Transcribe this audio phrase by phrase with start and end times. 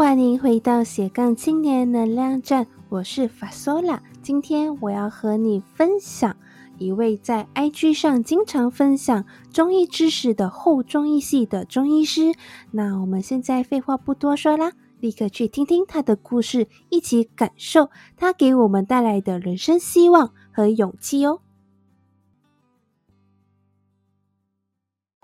[0.00, 4.02] 欢迎回到斜杠青年能量站，我是法索拉。
[4.22, 6.34] 今天我要和你分享
[6.78, 12.32] 一位在 IG 上经常分享中医知识的后中医系的中医师。
[12.70, 21.42] 那我们现在废话不多说啦，立刻去听听他的故事，一起感受他给我们带来的人生希望和勇气哦。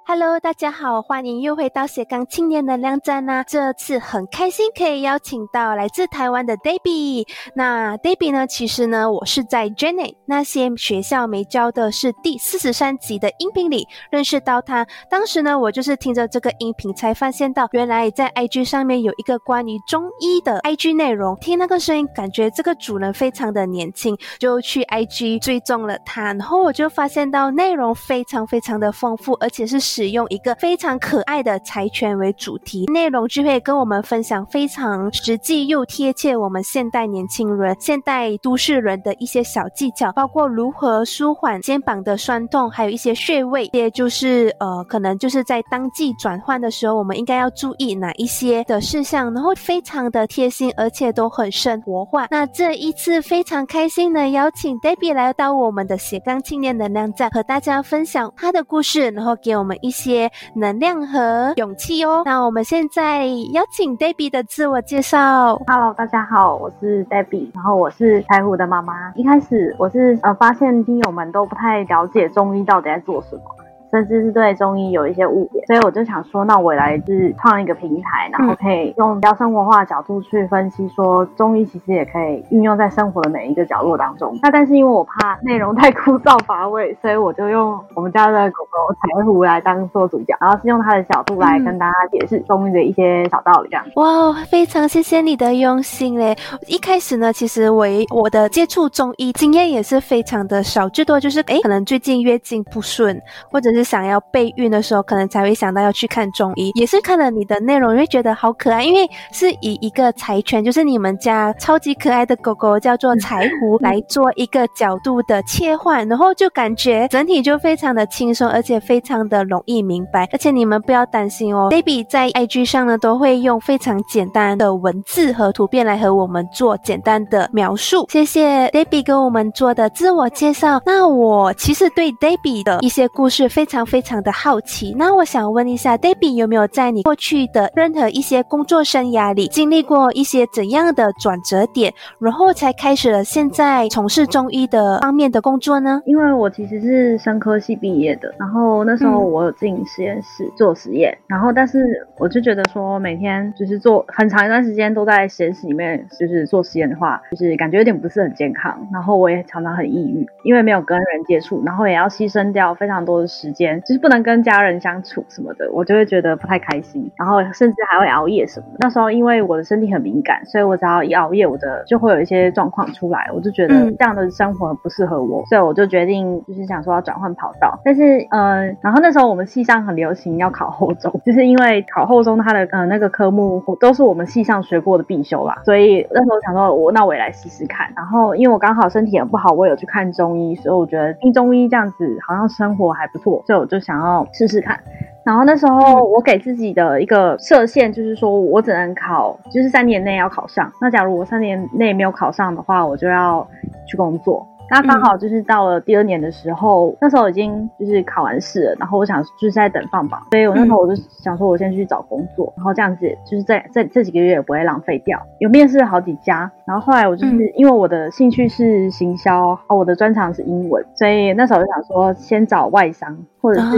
[0.09, 3.43] Hello，大家好，欢迎又回到斜杠青年能量站呐！
[3.45, 7.27] 这次很开心可以邀请到来自台湾的 Debbie。
[7.57, 14.87] 那 Debbie 呢，其实呢，我是在 Jenny 那些学校没教的是第四十三集的音频里认识到他。
[15.11, 21.37] 当时呢，我就是听着这个音频才发现到，原来在 IG 上面有一个关于中医的 IG 内容。
[21.41, 26.27] 听那个声音，感觉这个主人非常的年轻，就去 IG 追踪了他。
[26.27, 29.96] 然后我就发现到内容非常非常的丰富，而且是。
[29.97, 52.27] 使用一个非常可爱的柴犬为主题，内容就会跟我们分享非常实际又贴切我们现代年轻人、现代都市人的一些小技巧，包括如何舒缓肩膀的酸痛，还有一些穴位，也就是呃，可能就是在当季转换的时候，我们应该要注意哪一些的事项，然后非常的贴心，而且都很生活化。
[52.31, 59.75] 那这一次非常开心的邀请 Debbie 来到我们的斜杠青年能量站，和大家分享他的故事，然后给我们。
[59.87, 62.23] 一些能量和勇气哦。
[62.25, 65.57] 那我们现在邀请 Debbie 的自我介绍。
[65.67, 69.13] Hello，大家好，我是 Debbie，然后我是柴胡的妈妈。
[69.15, 73.43] 一开始我是呃发现听友们都不太了解中医到底在做什么。
[73.91, 84.39] 甚至是对中医有一些误解，所以我就想说，那我来自创一个平台，然后可以用比较生活化的角度去分析，说中医其实也可以运用在生活的每一个角落当中。
[84.43, 93.69] 那但是因为我怕内容太枯燥乏味，所以我就用我们家的狗狗柴胡来当做主角，然后是用它的角度来跟大家解释中医的一些小道理。
[93.71, 96.37] 这样哇，非常谢谢你的用心嘞！
[96.67, 103.21] 一开始呢，其实我我的接触中医经验也是非常的少，最多就是哎，可能最近月经不顺，
[103.51, 103.87] 或者是。
[103.87, 106.73] 想要备孕的时候，可能才会想到要去看中医。
[106.75, 120.29] 也是看了你的内容，会觉得好可爱，因为是以一个柴犬，就是你们家超级可爱的狗狗，叫做柴胡，来做一个角度的切换，然后就感觉整体就非常的轻松，而且非常的容易明白。
[120.33, 128.05] 而且你们不要担心哦，Baby 在 IG 上呢，都会用非常简单的文字和图片来和我们做简单的描述。
[128.11, 130.83] 谢谢 Baby 跟我们做的自我介绍。
[130.85, 133.87] 那我其实对 Baby 的一些故事非常。
[133.87, 146.03] 非常的好奇，那我想问一下，Debbie 有没有在你过去的任何一些工作生涯里经历过一些怎样的转折点，然后才开始了现在从事中医的方面的工作呢？
[146.05, 163.81] 因为我其实是生科系毕业的，然后那时候我有进实验室做实验，然后但是我就觉得说每天就是做很长一段时间都在实验室里面就是做实验的话，就是感觉有点不是很健康，然后我也常常很抑郁，因为没有跟人接触，然后也要牺牲掉非常多的时间。
[163.81, 168.67] 就是不能跟家人相处什么的，我就会觉得不太开心，然后甚至还会熬夜什么。
[168.79, 177.79] 那时候因为我的身体很敏感，所以我只要一熬夜，我的就会有一些状况出来，我就觉得这样的生活不适合我，所以我就决定就是想说要转换跑道。
[177.85, 187.91] 但是嗯，然后那时候我们系上很流行要考后中，就是因为考后中它的呃那个科目都是我们系上学过的必修啦，所以那时候想说我那我也来试试看。
[187.97, 193.67] 然后因为我刚好身体很不好，我有去看中医，所以我觉得听中医这样子好像生活还不错，所以我。
[193.67, 194.81] 就想要试试看，
[195.23, 200.73] 然后那时候我给自己的一个设限就是说我只能考，就是三年内要考上。
[200.81, 203.47] 那假如我三年内没有考上的话，我就要
[203.87, 204.47] 去工作。
[204.71, 215.21] 那刚好就是到了第二年的时候，那时候已经就是考完试了，然后我想就是在等放榜，所以我那时候我就想说，我先去找工作，然后这样子就是在在这几个月也不会浪费掉。
[215.39, 223.71] 有面试好几家，然后后来我就是因为我的兴趣是行销，我的专长是英文，所以那时候就想说先找外商，或者是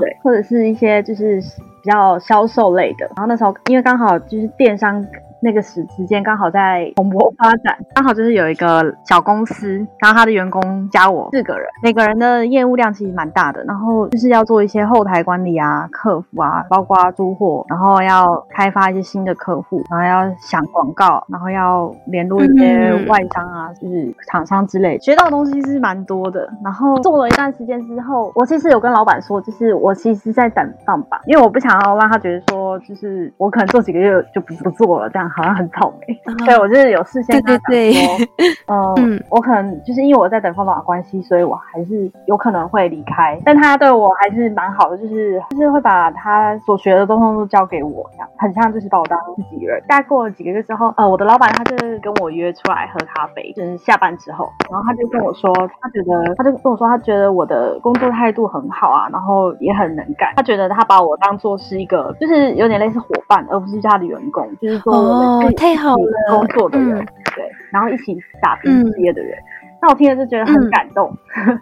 [0.00, 1.40] 对，或者是一些就是
[1.82, 3.06] 比较销售类的。
[3.16, 5.06] 然后那时候因为刚好就是电商。
[5.40, 26.48] 那个时时间刚好在蓬勃发展，刚好就是有一个小公司，然后他的员工加我四个人，每个人的业务量其实蛮大的，然后就是要做一些后台管理啊、客服啊，包括租货，然后要开发一些新的客户，然后要想广告，然后要联络一些外商啊，就是厂商之类，学到的东西是蛮多的。
[26.64, 35.27] 然后做了一段时间之后，我其实有跟老板说，就是我其实在等放榜，因为我不想要让他觉得说，就是我可能做几个月就不不做了这样。
[35.28, 43.38] 讲好像很草莓，所以我就是有事先跟他讲说， 嗯，我可能就是因为我在等方法的关系，所以我还是有可能会离开。
[43.44, 49.82] 但他对我还是蛮好的，就是就是会把他所学的东西都交给我，这样很像就是把我当自己人。
[49.88, 66.96] 大概过了几个月之后，呃，我的老板他就是跟我约出来喝咖啡，就是下班之后，然后他就跟我说，他觉得他就跟我说，他觉得我的工作态度很好啊，然后也很能干，他觉得他把我当做是一个就是有点类似伙伴，而不是他的员工，就是说我们太好了工作的人，
[67.34, 69.38] 对，然后一起打拼事业的人，
[69.80, 71.14] 那我听了就觉得很感动。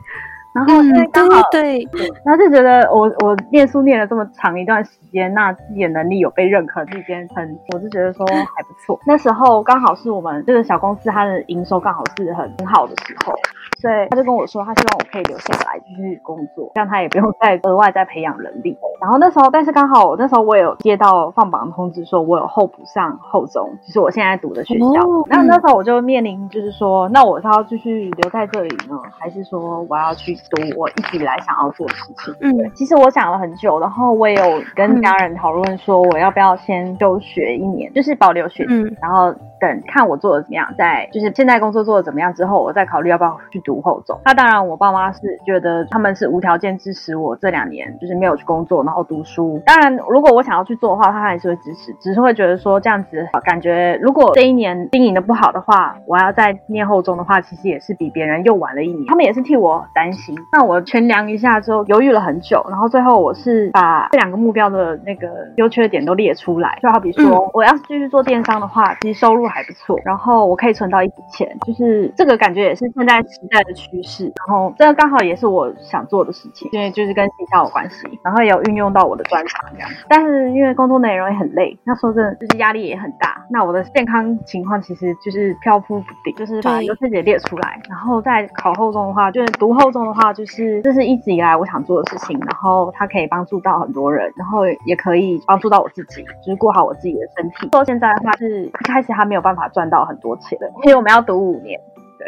[0.54, 1.86] 然后因为刚好对，
[2.24, 8.98] 然后就觉得我我念书念了这么长一段时间，那自己的能力有被认可，这件很，我就觉得说还不错。
[9.06, 13.34] 那时候刚好是我们这个小公司它的营收刚好是很很好的时候。
[13.76, 18.76] 所以他就跟我说，他希望我可以留下来继续工作，这样他也不用再额外再培养人力。
[19.00, 24.86] 然后那时候，但是刚好我那时候我有接到放榜通知，说我有候补上后中，就是我现在读的学校。
[25.28, 32.34] 那那时候我就面临就是说，那我是要继续留在这里呢，还是说我要去读我一直以来想要做的事情？
[32.40, 39.34] 嗯，其实我想了很久，然后我也有跟家人讨论说，我要不要先休学一年，就是保留学籍，然后。
[39.58, 44.18] 等看我做的怎么样，再就是现在工作做的怎么样之后，我再考虑要不要去读后中。
[44.24, 49.60] 那当然，我爸妈是觉得他们是无条件支持我这两年就是没有去工作，然后读书。
[49.66, 59.06] 当然，如果我想要去做的话，他还是会支持，只是会觉得说这样子感觉，如果这一年经营的不好的话，我要再念后中的话，其实也是比别人又晚了一年。
[59.08, 60.36] 他们也是替我担心。
[60.52, 66.78] 那我全量一下之后，犹豫了很久，然后最后我是把这两个目标的那个优缺点都列出来。
[66.82, 69.46] 就好比说，我要是继续做电商的话，其实收入。
[69.46, 74.24] 还不错，然后我可以存到一笔钱，就是这个感觉也是现在时代的趋势。
[74.24, 79.88] 然后这个刚好也是我想做的事情，因为就是跟营销有关系，然后也有运用到我的专长这样。
[80.08, 83.44] 但是因为工作内容也很累，那说真的就是压力也很大。
[83.50, 97.68] 那我的健康情况其实就是飘忽不定，就是把优缺点列出来，然后在考后中的话，就是读后中的话，就是这是一直以来我想做的事情，然后它可以帮助到很多人，然后也可以帮助到我自己，就是过好我自己的身体。
[97.70, 101.80] 到现在的话是一开始还没有办法赚到很多钱的，因为我们要读五年，
[102.18, 102.26] 对。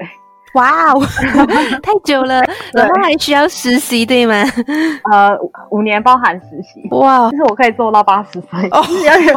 [0.55, 1.01] 哇哦，
[1.83, 2.43] 太久了，
[2.73, 4.35] 然后还需要实习，对吗？
[5.13, 5.31] 呃，
[5.71, 6.89] 五年包含实习。
[6.91, 9.37] 哇，就是我可以做到八十岁，哦，你永远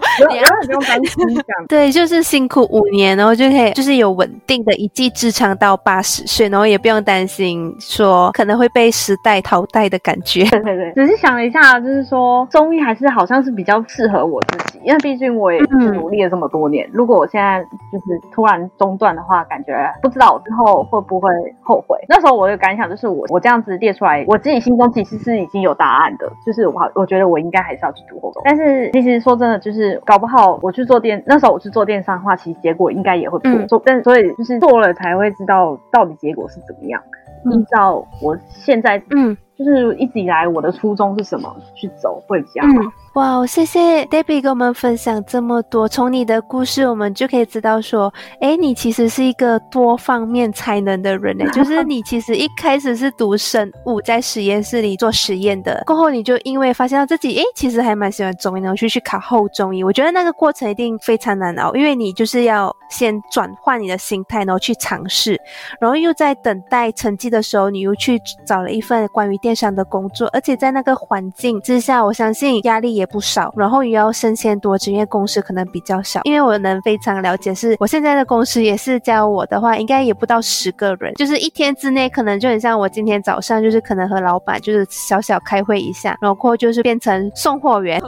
[0.66, 1.66] 不用担心这样。
[1.68, 10.46] 对，就是辛苦五年，然后就可以，就是有稳定的一技之长到八十岁，然后也不用担心说可能会被时代淘汰的感觉。
[10.50, 16.90] 对对对，只是想了一下，就是说中医还是好像是比较适合我自己，因为毕竟我也是努力了这么多年。
[16.94, 17.62] 如果我现在
[17.92, 21.01] 就是突然中断的话，感觉不知道我之后会。
[21.02, 21.30] 不会
[21.62, 21.98] 后悔。
[22.08, 26.32] 那时候我的感想就是，我我这样子列出来，我自己心中其实是已经有答案的。
[26.46, 28.42] 就是我我觉得我应该还是要去读后中。
[28.46, 33.82] 但是其实说真的，就是搞不好我去做电，那时候我去做电商的话，其实结果应该也会不错。
[33.86, 37.02] 但所以就是做了才会知道到底结果是怎么样。
[37.46, 39.36] 依照我现在嗯。
[39.58, 42.70] 就是一直以来我的初衷是什么去走会比较好。
[43.14, 45.88] 哇，谢谢 Debbie 跟我们分享这么多。
[45.88, 51.46] 从你的故事，我们就可以知道说，哎，你其实是一个多方面才能的人呢。
[51.52, 59.84] 就是 你其实一开始是读生物，在实验室里做实验的，过后你就因为发现到自己，哎，其实还蛮喜欢中医，然后去去考后中医。
[59.84, 65.40] 我觉得那个过程一定非常难熬，因为你就是要先转换你的心态，然后去尝试，
[65.80, 69.52] 然后又在等待成绩的时候，你又去找了一份关于电。
[69.54, 73.54] 商的工作，而且在那个环境之下，我相信压力也不少。
[73.58, 88.02] 然后也要升迁多职因为公司可能比较小，因为我能非常了解，是我现在的公司也是教我的话，应该也不到十个人，就是一天之内可能就很像我今天早上就是可能和老板就是小小开会一下，然后就是变成送货员，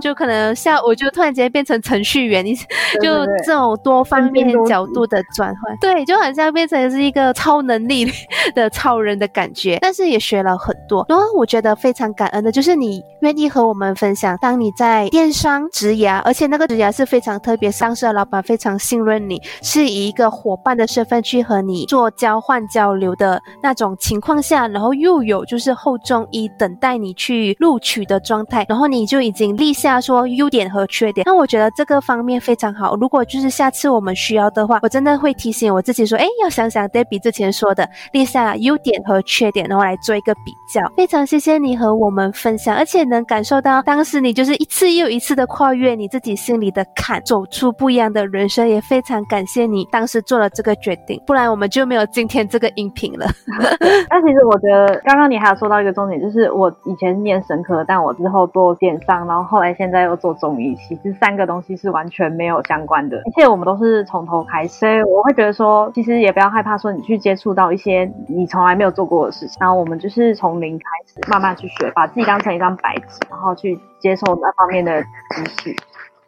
[0.00, 8.06] 就可能下午就突然间变成程序员，你就这种多方面角度的转换，对，就很像变成是一个超能力
[8.54, 10.74] 的超人的感觉，但是也学了很。
[10.86, 32.96] 多，然后我觉得非常感恩的就是你愿意和我们分享，当你在电商职涯，而且那个职涯是非常特别，上市的老板非常信任你，是以一个伙伴的身份去和你做交换交流的那种情况下，然后又有就是后中医等待你去录取的状态，然后你就已经立下说优点和缺点，那我觉得这个方面非常好。
[32.96, 40.80] 如果就是下次我们需要的话，我真的会提醒我自己说，哎，要想想 Debbie 之前说的，立下优点和缺点，然后来做一个比较。
[40.96, 53.26] 非常谢谢你和我们分享，而且能感受到当时你就是一次又一次的跨越你自己心里的坎，走出不一样的人生，也非常感谢你当时做了这个决定，不然我们就没有今天这个音频了。
[54.08, 64.68] 但其实我觉得刚刚你还有说到一个重点，就是我以前念神科，但我之后做电商，然后后来现在又做中医其实三个东西是完全没有相关的，一切我们都是从头开始。
[64.78, 75.76] 所以我会觉得说，其实也不要害怕说你去接触到一些你从来没有做过的事情，然后我们就是从零开始慢慢去学，把自己当成一张白纸，然后去接受那方面的知识。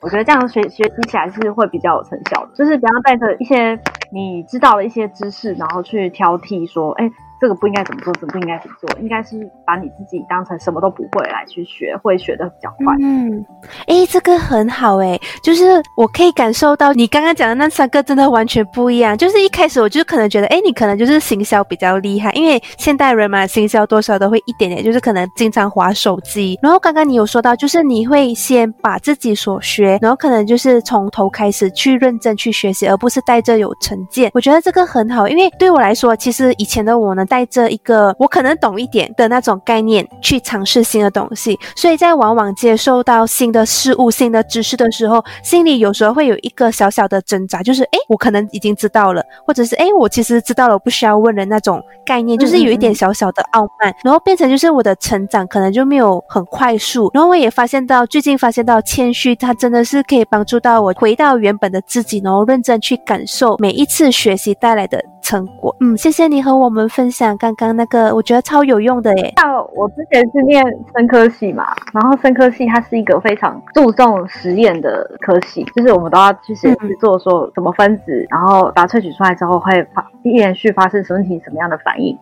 [0.01, 3.79] 我觉得这样学学习起来是会比较有成效的，就是不要带着一些
[4.13, 7.11] 你知道的一些知识，然后去挑剔说，哎。
[7.41, 8.89] 这个不应该怎么做，怎么不应该怎么做？
[9.01, 12.95] 应该是把你自己当成什么都不会来去学，会学的比较快。
[13.01, 13.45] 嗯，
[13.87, 19.17] 哎，这个很好哎，就是我可以感受到你刚刚讲的那三个真的完全不一样。
[19.17, 26.59] 就是一开始我就可能觉得，哎，你可能就是行销比较厉害，因为现代人嘛，行销多少都会一点点，就是可能经常划手机。
[26.63, 34.31] 然后刚刚你有说到，就是你会先把自己所学，然后可能就是从头开始去认真去学习，而不是带着有成见。
[34.33, 37.26] 我觉得这个很好，因为对我来说，其实以前的我呢。
[37.27, 57.11] 带着一个我可能懂一点的那种概念去尝试新的东西，所以在往往接受到新的事物、新的知识的时候，心里有时候会有一个小小的挣扎，就是诶，我可能已经知道了，或者是诶，我其实知道了，我不需要问的那种概念，就是有一点小小的傲慢，然后变成就是我的成长可能就没有很快速。
[57.13, 65.03] 然后我也发现到，最近发现到谦虚，它真的是可以帮助到我回到原本的自己，然后认真去感受每一次学习带来的。
[65.27, 69.35] 成果，嗯，谢谢你和我们分享刚刚那个，我觉得超有用的耶。
[69.37, 70.65] 像我之前是念
[70.95, 82.17] 生科系嘛，然后生科系它是一个非常注重实验的科系，就是我们都要去实验室做说什么分子，然后把萃取出来之后会发连续发生什么体什么样的反应。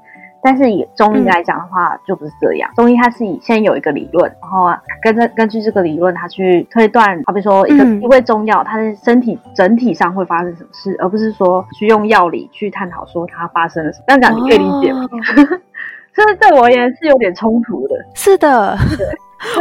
[0.45, 2.71] 但是以中医来讲的话，就不是这样。
[2.77, 4.69] 中医它是以先有一个理论，然后
[5.03, 14.05] 跟着根据这个理论，它去推断，好比说一个一味中药，它的身体整体上会发生什么事，而不是说去用药理去探讨说它发生了什么。
[14.07, 15.09] 这样讲你可以理解吗？
[16.15, 17.95] 所以对我而言是有点冲突的。
[18.15, 18.77] 是的。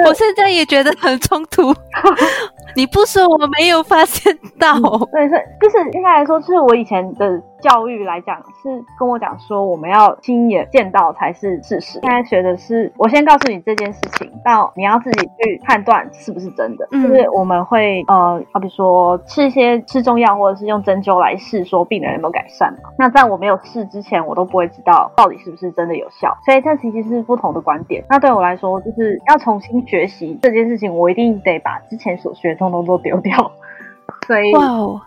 [0.05, 1.73] 我现在也觉得很冲突，
[2.75, 4.73] 你不说我没有发现到。
[5.11, 11.99] 对，是就是应该来说，就是我以前的教育来讲，是跟我讲说我们要亲眼见到才是事实。
[12.01, 16.87] 现在学的是，我先告诉你这件事情，到你要自己去判断是不是真的。
[16.91, 22.89] 就是我们会呃，好比说吃一些吃中药，或者是用针灸来试，说病人有没有改善嘛。
[22.97, 26.35] 那在我没有试之前，我都不会知道到底是不是真的有效。
[26.45, 28.03] 所以这其实是不同的观点。
[28.09, 29.72] 那对我来说，就是要重新。
[29.81, 33.51] 学习这件事情，我一定得把之前所学通通都丢掉，
[34.27, 35.01] 所以哇哦，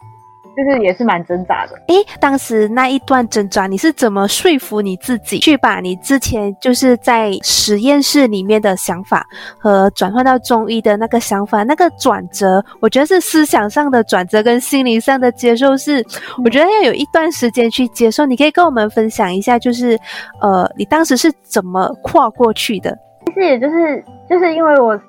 [0.56, 1.76] 就是也是蛮挣扎的。
[1.88, 9.26] 诶，当时那一段挣扎，你是怎么说服你自己去把你之前就是在实验室里面的想法
[9.58, 16.02] 和转换到中医的那个想法，那个转折，我觉得是思想上的转折跟心灵上的接受，是
[16.42, 18.25] 我觉得要有一段时间去接受。
[18.25, 19.99] 你可以跟我们分享一下，就是
[20.40, 22.96] 呃，你当时是怎么跨过去的？
[23.26, 25.00] 其实也就是就是因为我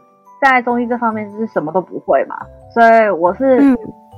[0.42, 2.38] 在中医这方面就是什么都不会嘛，
[2.70, 3.60] 所以我是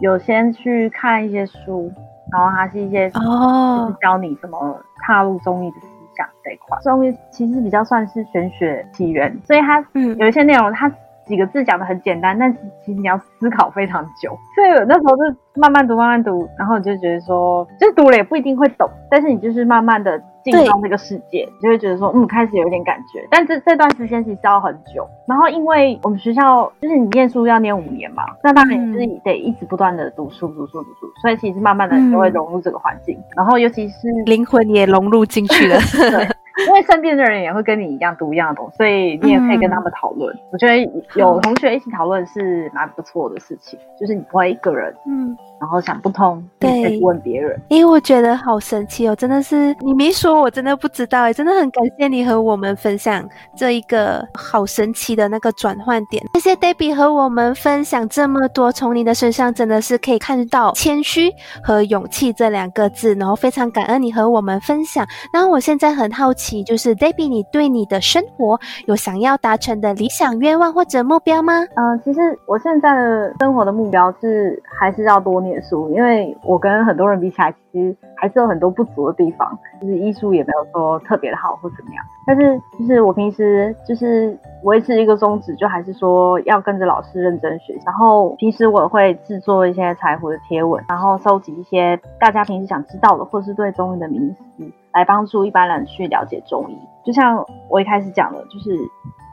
[0.01, 1.89] 有先去看一些书，
[2.31, 5.87] 然后它是一些哦，教你怎么踏入中医的思
[6.17, 6.77] 想这一块。
[6.81, 9.79] 中医其实比较算是玄学起源，所以它
[10.17, 10.91] 有一些内容，它
[11.25, 14.37] 几个字讲的很简单，但是其实你要思考非常久。
[14.55, 15.23] 所以那时候就
[15.55, 20.21] 慢慢读，慢慢读，然后你就觉得说，就读了也不一定会懂，但是你就是慢慢的。
[20.43, 23.27] 进到那个世界，就会觉得说，嗯，开始有一点感觉。
[23.29, 25.07] 但这这段时间其实要很久。
[25.27, 31.11] 然后，因为我们学校就是你念书要念五年嘛，那当然是得一直不断的读书、读书、读书。
[31.21, 33.17] 所以其实慢慢的就会融入这个环境。
[33.35, 35.77] 然后，尤其是灵魂也融入进去了。
[35.97, 36.27] 对，
[36.67, 40.35] 因为身边的人也会跟你一样读一样的东西，所以你也可以跟他们讨论。
[40.51, 40.77] 我觉得
[41.15, 44.93] 有同学一起讨论是蛮不错的事情，就是你不会一个人。
[45.05, 45.37] 嗯。
[45.59, 47.59] 然后想不通，对，问别人。
[47.67, 56.23] 因为我觉得好神奇哦，真的是你没说，我真的不知道哎，真的很感谢你和我们分享这一个好神奇的那个转换点。
[56.35, 61.29] 谢谢 Debbie 和我们分享这么多，从你的身上真的是可以看到谦虚
[61.63, 65.05] 和勇气这两个字，然后非常感恩你和我们分享。
[65.33, 71.65] 然后我现在很好奇，就是 Debbie，你对你的生活有想要达成的理想愿望或者目标吗？
[71.75, 75.39] 嗯，其实我现在的生活的目标是还是要多。
[75.49, 82.03] 念书，因为我跟很多人比起来，其实还是有很多不足的地方，就是医术也没有说特别的好或怎么样。
[82.25, 87.77] 但是，就是我平时就是维持一个宗旨，就还是说要跟着老师认真学。
[87.85, 96.77] 然后平时我会制作一些柴胡的贴文，然后收集一些大家平时想知道的，或是对中医的名词，来帮助一般人去了解中医。
[97.03, 98.77] 就像我一开始讲的，就是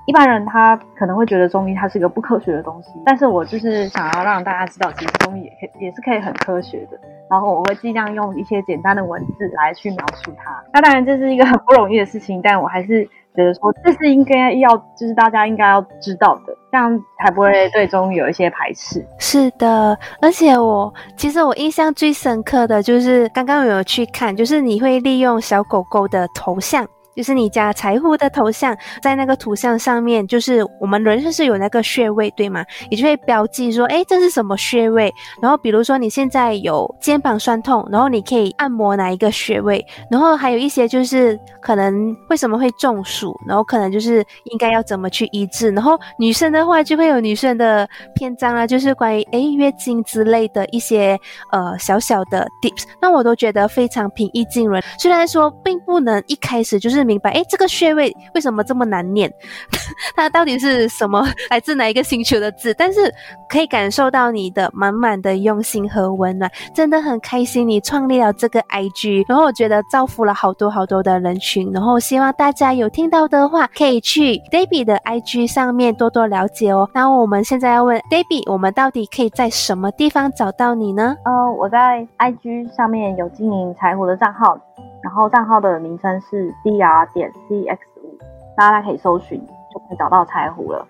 [0.07, 6.99] 一般人他可能会觉得中医它是一个不科学的东西，但是我就是想要让大家知道，其实中医也可以也是可以很科学的。
[7.29, 10.63] 然后我会尽量用一些简单的文字来去描述它。
[10.73, 19.05] 那当然这是一个很不容易的事情，但我还是觉得说这是应该要，就是大家应该要知道的，这样才不会对中医有一些排斥。
[19.19, 26.87] 是的，而且我其实我印象最深刻的就是刚刚有去看，就是你会利用小狗狗的头像。
[27.17, 32.63] 就是你家财户的头像，在那个图像上面，就是我们人是有那个穴位，对吗？
[32.91, 35.11] 你就会标记说，哎，这是什么穴位？
[35.41, 39.83] 然后比如说你现在有肩膀酸痛，然后你可以按摩哪一个穴位？
[40.11, 45.71] 然后还有一些就是可能为什么会中暑，然后可能就是应该要怎么去医治？
[45.71, 51.19] 然后女生的话就会有女生的篇章啊，就是关于哎月经之类的一些
[51.51, 54.83] 呃小小的 tips，那我都觉得非常平易近人。
[54.99, 57.06] 虽然说并不能一开始就是。
[57.07, 59.33] 明白，哎，这个穴位为什么这么难念？
[60.17, 61.25] 它到底是什么？
[61.51, 62.75] 来自哪一个星球的字？
[62.75, 63.13] 但是
[63.49, 76.89] 可以感受到你的满满的用心和温暖，真的很开心你创立了这个 IG，然后我觉得造福了好多好多的人群，然后希望大家有听到的话，可以去 Debbie 的 IG 上面多多了解哦。
[76.93, 81.17] 那我们现在要问 Debbie，我们到底可以在什么地方找到你呢？
[81.25, 84.59] 呃，我在 IG 上面有经营柴胡的账号。
[85.03, 88.19] 然后账号的名称是 dr 点 cx 五，
[88.57, 89.41] 大家可以搜寻
[89.73, 90.87] 就可以找到柴胡了。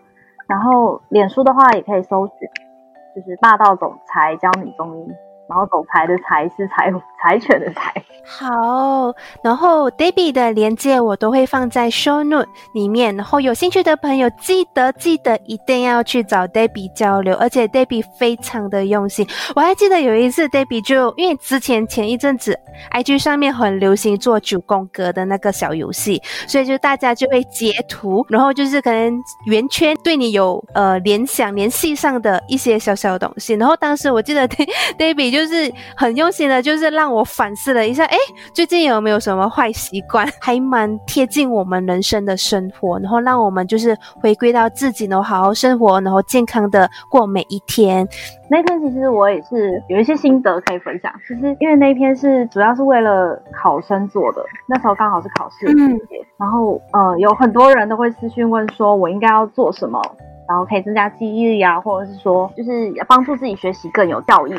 [0.47, 2.49] 然后脸书的话也可以搜寻，
[3.15, 5.13] 就是霸道总裁教你中医。
[5.49, 7.93] 然后总裁的裁是柴柴犬的柴。
[8.29, 19.25] 好，然后 Debbie 的链接我都会放在 Show Note 里面，然后有兴趣的朋友记得记得一定要去找 Debbie 交流，而且 Debbie 非常的用心。
[19.55, 22.59] 我还记得有一次 Debbie 就因为之前前一阵子
[22.93, 38.07] IG 上面很流行做九宫格的那个小游戏，所以就大家就会截图，然后就是可能圆圈对你有呃联想联系上的一些小小的东西，然后当时我记得 Debbie 就是很用心的，就是让我反思了一下。
[38.07, 38.16] 哎，
[38.55, 40.26] 最近有没有什么坏习惯？
[40.40, 48.09] 还蛮贴近我们人生的生活，然后让我们就是回归到自己，然后好好生活，然后健康的过每一天。
[48.49, 51.12] 那篇其实我也是有一些心得可以分享。
[51.28, 60.00] 就是因为那一篇是主要是为了考生做的，那时候刚好是考试季节，然后呃有很多人都会私讯问说，我应该要做什么，
[60.49, 64.55] 然后可以增加记忆力啊，或者是说就是帮助自己学习更有效益。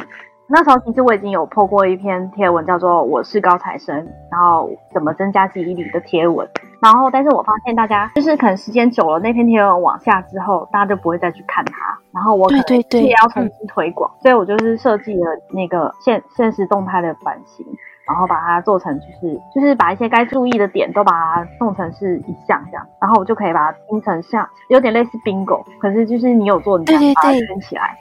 [0.50, 3.94] 那时候其实我已经有破过一篇贴文，叫做“我是高材生”，
[4.32, 6.48] 然后怎么增加记忆力的贴文。
[6.82, 11.74] 然后，但是我发现大家就是可能时间久了，那篇贴文往下之后，大家就不会再去看它。
[12.14, 17.66] 然后我可能也要重新推广，所以我就是设计了那个现现实动态的版型，
[18.08, 27.98] 然后把它做成就是就是把一些该注意的点都把它弄成是一项这样，然后我就可以把它拼成像有点类似 bingo，可是就是你有做，你要把它圈起来。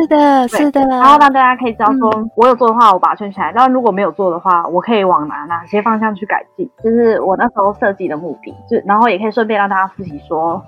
[0.00, 8.54] 是的，是的，然后让大家可以知道说，我有做的话，我把它圈起来；，然后如果没有做的话，我可以往哪哪些方向去改进，就是我那时候设计的目的。
[8.68, 10.62] 就然后也可以顺便让大家复习说，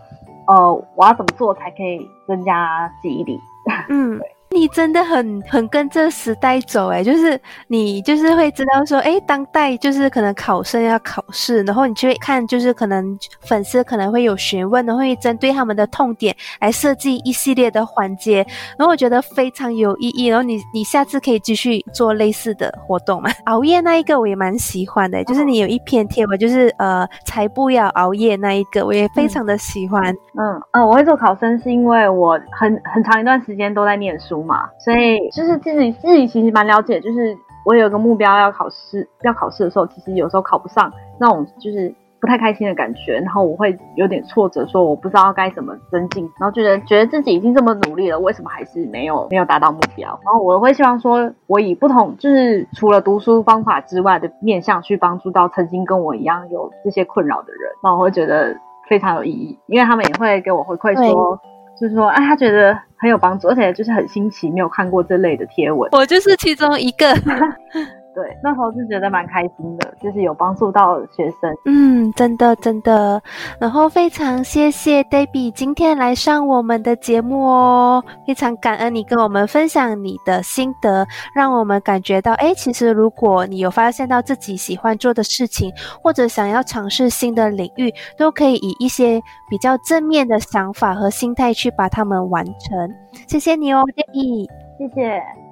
[0.46, 3.38] 呃，我要怎么做才可以增加记忆力？
[3.88, 4.20] 嗯。
[4.50, 18.44] 你真的很很跟这时代走哎，就是你就是会知道说，哎，当代就是可能考生要考试，然后你就会看，就是可能粉丝可能会有询问，然后会针对他们的痛点来设计一系列的环节，
[18.78, 20.26] 然后我觉得非常有意义。
[20.26, 23.30] 然后你你下次可以继续做类似的活动嘛？
[23.46, 30.12] 熬夜那一个我也蛮喜欢的，就是你有一篇贴文，就是呃才不要熬夜那一个，我也非常的喜欢。
[30.36, 34.37] 嗯嗯，我会做考生是因为我很很长一段时间都在念书。
[34.42, 50.08] 嘛，所以就是自己自己其实蛮了解，就是我有一个目标要考试，要考试的时候，其实有时候考不上那种就是不太开心的感觉，然后我会有点挫折，说我不知道该怎么增进，然后觉得觉得自己已经这么努力了，为什么还是没有没有达到目标？
[50.24, 58.56] 然后我会希望说，我以不同就是除了读书方法之外的面向去帮助到曾经跟我一样有这些困扰的人，那我会觉得
[58.88, 61.38] 非常有意义，因为他们也会给我回馈说。
[61.80, 65.88] 就是说，哎，他觉得很有帮助，而且就是很新奇，没有看过这类的贴文。
[65.92, 67.06] 我就是其中一个。
[68.18, 71.54] 对，那时候是觉得蛮开心的，就是有帮助到学生。
[71.66, 73.22] 嗯，真的真的。
[73.60, 92.92] 然后非常谢谢 Debbie 今天来上我们的节目哦，非常感恩你跟我们分享你的心得，让我们感觉到，哎，其实如果你有发现到自己喜欢做的事情，或者想要尝试新的领域，都可以以一些比较正面的想法和心态去把它们完成。
[93.28, 95.47] 谢谢你哦，Debbie，谢谢。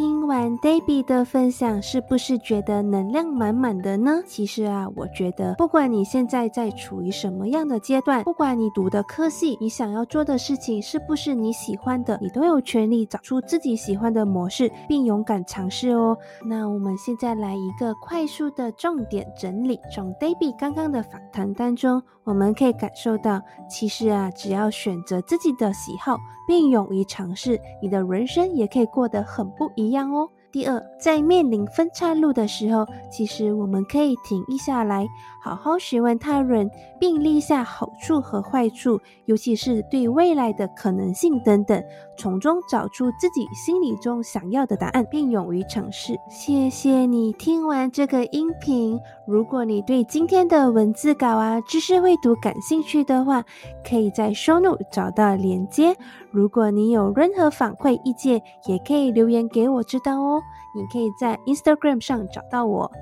[0.00, 4.22] 听完 Debbie 的分享，是不是觉得能量满满的呢？
[4.26, 16.16] 其实啊，我觉得不管你现在在处于什么样的阶段，不管你读的科系，你想要做的事情是不是你喜欢的，你都有权利找出自己喜欢的模式，并勇敢尝试哦。
[16.46, 26.16] 那我们现在来一个快速的重点整理，从 Debbie 刚刚的访谈当中，我们可以感受到，其实啊，只要选择自己的喜好，
[26.48, 29.70] 并勇于尝试，你的人生也可以过得很不。
[29.76, 30.30] 一一样哦。
[30.52, 35.06] 第二，在面临分岔路的时候，其实我们可以停一下来，
[35.42, 41.80] 好好询问他人，并立下好处和坏处，尤其是对未来的可能性等等，
[42.20, 46.14] 从中找出自己心里中想要的答案，并勇于尝试。
[46.28, 49.00] 谢谢你听完这个音频。
[49.26, 53.42] 如果你对今天的文字稿啊、知识绘读感兴趣的话，
[53.82, 55.96] 可以在 show note 找到连接。
[56.30, 60.42] 如果你有任何反馈意见，也可以留言给我知道哦。
[60.76, 62.92] 你可以在 Instagram 上找到我。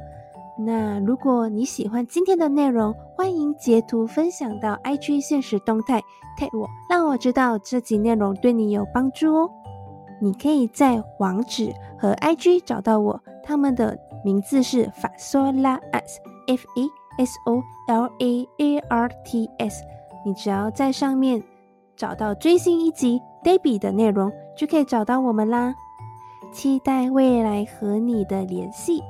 [0.58, 6.02] 那如果你喜欢今天的内容，欢迎截图分享到 IG 现实动态
[6.36, 9.50] ，tag 我，让我知道这集内容对你有帮助哦。
[10.20, 19.84] 你可以在网址和 IG 找到我，他们的名字是法索拉 s，F E S O L A A R T S。
[20.26, 21.42] 你只要在上面。
[21.96, 25.74] 找到最新一集 Debbie 的内容，就可以找到我们啦。
[26.52, 29.02] 期待未来和你的联系。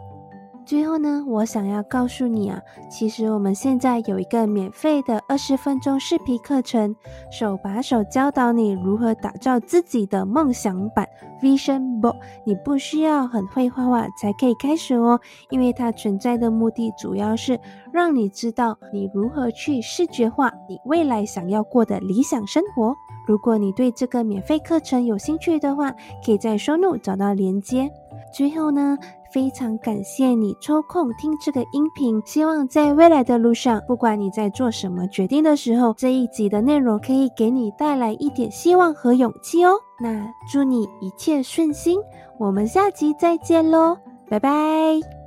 [0.69, 6.95] 最后呢，我想要告诉你啊，其实我们现在有一个免费的二十分钟视频课程，
[7.31, 11.09] 手把手教导你如何打造自己的梦想版
[11.41, 12.17] Vision Board。
[12.45, 17.59] 你不需要很会画画才可以开始哦，因为它存在的目的主要是
[17.91, 22.95] 让你知道你如何去视觉化你未来想要过的理想生活。
[23.27, 25.91] 如果你对这个免费课程有兴趣的话，
[26.23, 27.91] 可以在 Show Note 找到连接。
[28.35, 28.99] 最后呢。
[29.33, 39.75] 非常感谢你抽空听这个音频，希望在未来的路上，不管你在做什么决定的时候，这一集的内容可以给你带来一点希望和勇气哦。
[40.01, 41.99] 那祝你一切顺心，
[42.39, 45.18] 我们下集再见喽，拜拜。